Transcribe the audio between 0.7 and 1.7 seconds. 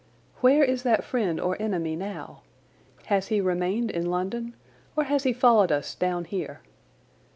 that friend or